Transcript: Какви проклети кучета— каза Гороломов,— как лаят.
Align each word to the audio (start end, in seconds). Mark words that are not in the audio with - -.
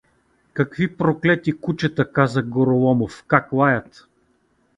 Какви 0.53 0.87
проклети 0.97 1.51
кучета— 1.51 2.11
каза 2.13 2.41
Гороломов,— 2.43 3.23
как 3.27 3.53
лаят. 3.53 4.07